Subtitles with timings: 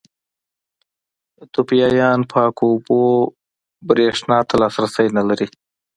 [1.39, 3.01] ایتوپیایان پاکو اوبو
[3.87, 5.47] برېښنا ته لاسرسی نه لري.